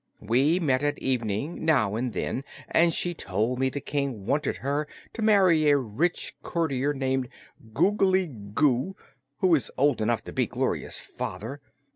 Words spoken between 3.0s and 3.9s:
told me the